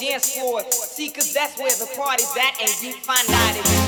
[0.00, 0.62] dance floor.
[0.70, 3.85] See, cause that's where the party's at, and you find out if you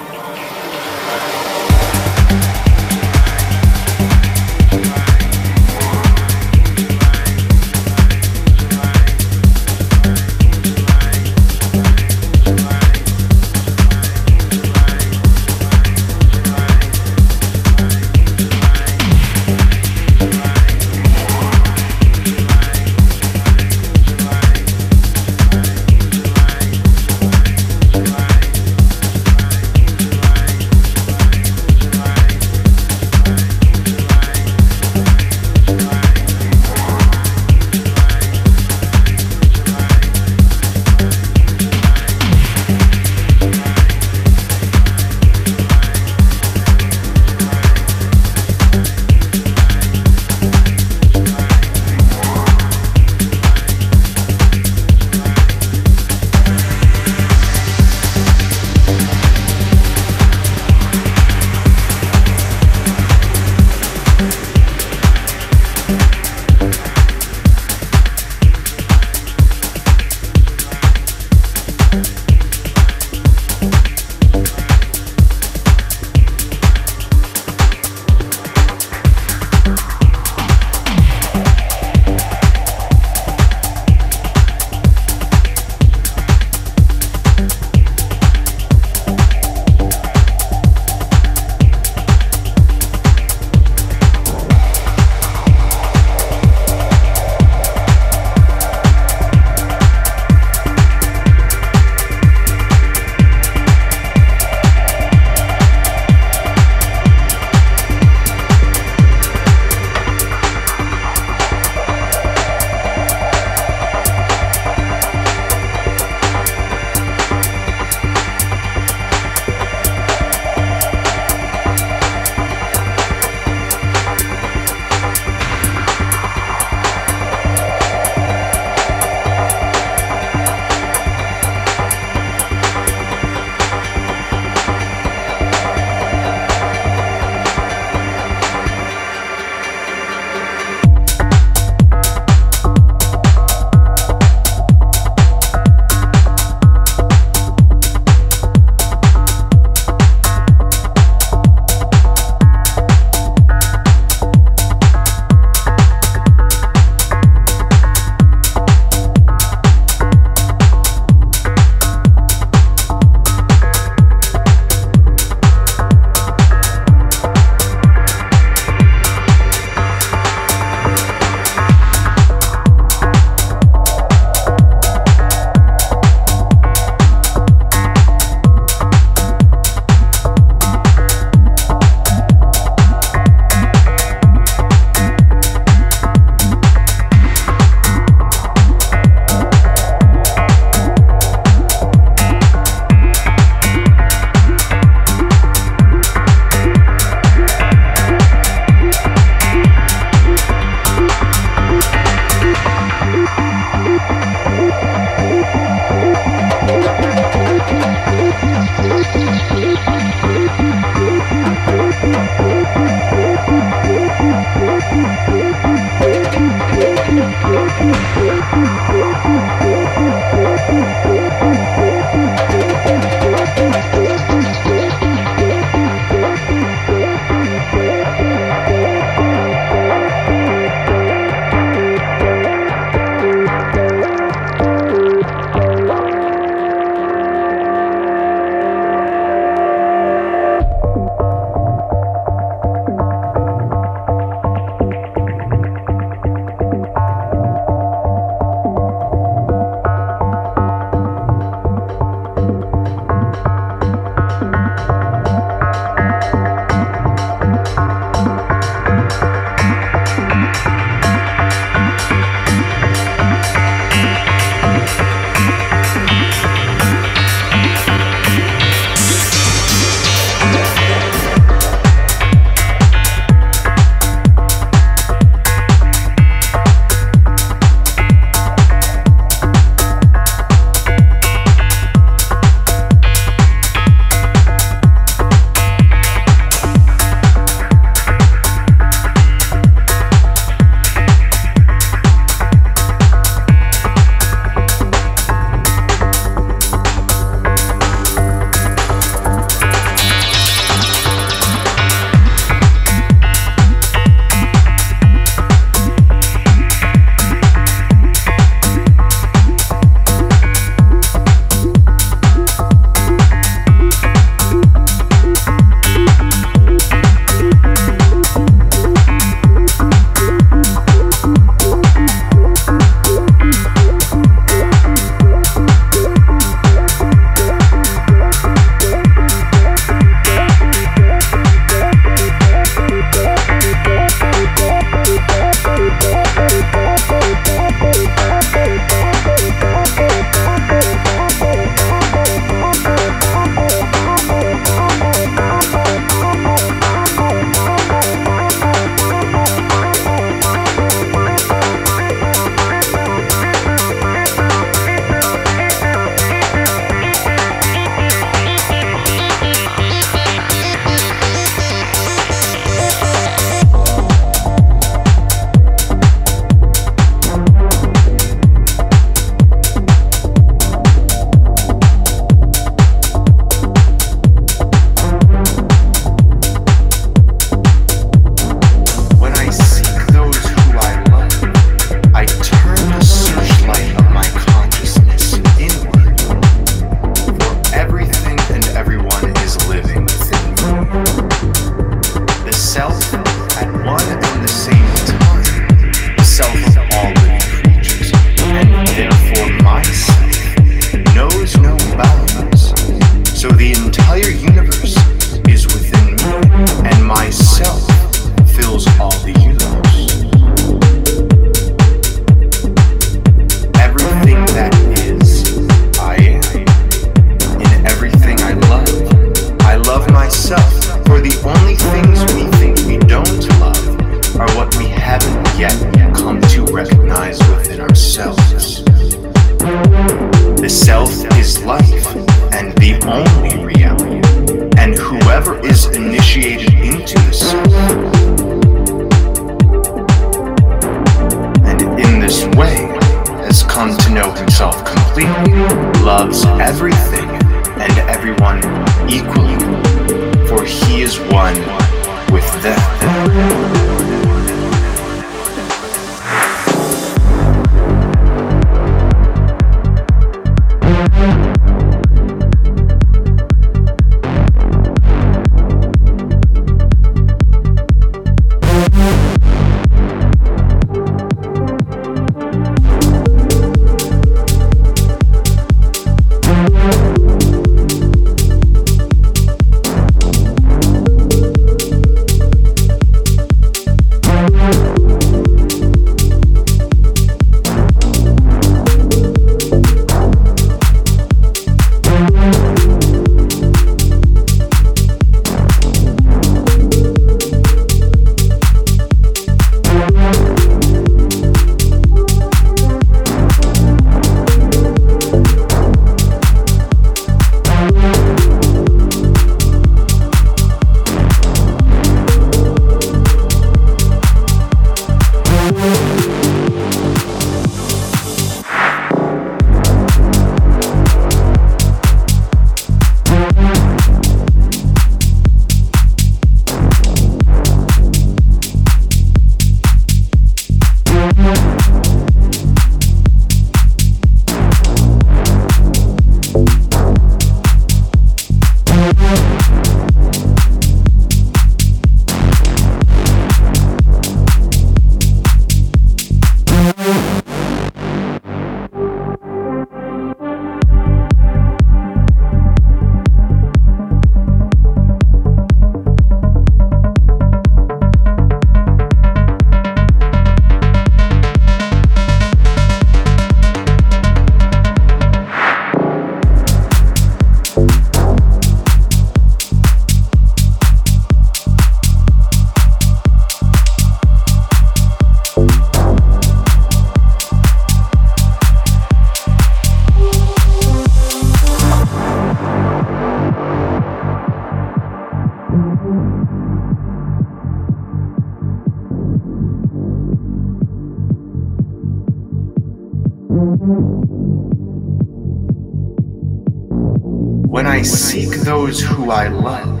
[597.98, 600.00] I seek those who I love,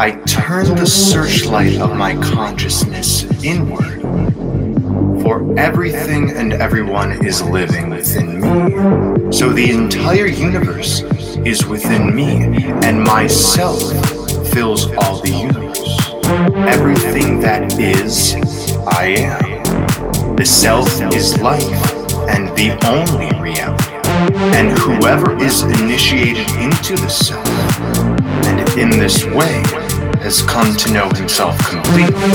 [0.00, 4.02] I turn the searchlight of my consciousness inward.
[5.22, 9.32] For everything and everyone is living within me.
[9.32, 11.02] So the entire universe
[11.46, 13.80] is within me, and myself
[14.52, 16.10] fills all the universe.
[16.66, 18.34] Everything that is,
[18.88, 20.34] I am.
[20.34, 21.62] The self is life,
[22.28, 23.89] and the only reality.
[24.40, 27.46] And whoever is initiated into the self,
[28.46, 29.62] and in this way
[30.22, 32.30] has come to know himself completely,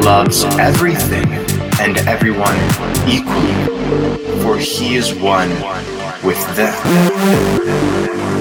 [0.00, 1.26] loves everything
[1.78, 2.56] and everyone
[3.06, 3.52] equally,
[4.42, 5.50] for he is one
[6.24, 8.39] with them.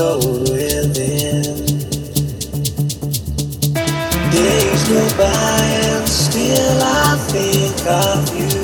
[0.00, 1.42] Cold within.
[4.32, 8.54] Days go by and still I think of you.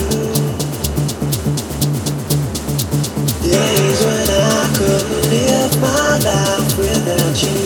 [3.50, 7.60] Days when I couldn't live my life without you.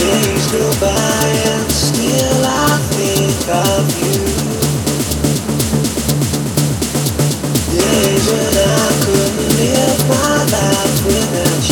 [0.00, 4.11] Days go by and still I think of you.
[10.08, 11.71] My life without you.